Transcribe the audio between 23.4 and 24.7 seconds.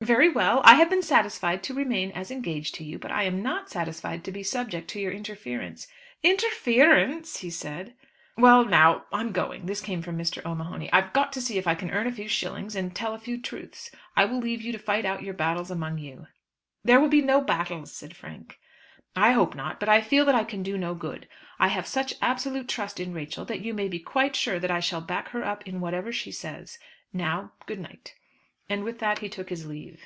that you may be quite sure that